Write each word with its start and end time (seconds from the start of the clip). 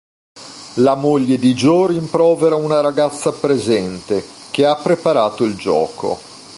La 0.77 0.95
moglie 0.95 1.37
di 1.37 1.53
Joe 1.53 1.89
rimprovera 1.93 2.55
una 2.55 2.81
ragazza 2.81 3.31
presente, 3.33 4.23
che 4.49 4.65
ha 4.65 4.75
preparato 4.75 5.43
il 5.43 5.55
gioco. 5.55 6.17